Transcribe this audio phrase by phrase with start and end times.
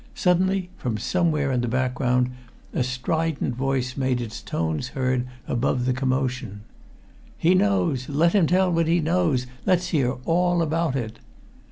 [0.15, 2.31] Suddenly, from somewhere in the background,
[2.73, 6.61] a strident voice made its tones heard above the commotion:
[7.37, 8.09] "He knows!
[8.09, 9.45] Let him tell what he knows!
[9.63, 11.19] Let's hear all about it!"